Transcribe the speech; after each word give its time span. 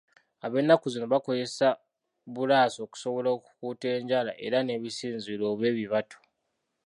Ab'ennaku 0.45 0.85
zino 0.93 1.05
bakozesa 1.13 1.67
bbulaasi 2.25 2.77
okusobola 2.85 3.29
okukuuta 3.37 3.87
enjala 3.97 4.31
era 4.45 4.57
n'ebisinziiro 4.61 5.43
oba 5.51 5.65
ebibatu. 5.71 6.17